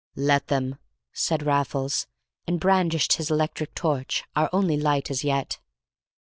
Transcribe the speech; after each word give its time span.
"Let 0.15 0.47
them," 0.47 0.79
said 1.13 1.43
Raffles, 1.45 2.07
and 2.47 2.59
brandished 2.59 3.17
his 3.17 3.29
electric 3.29 3.75
torch, 3.75 4.23
our 4.35 4.49
only 4.51 4.75
light 4.75 5.11
as 5.11 5.23
yet. 5.23 5.59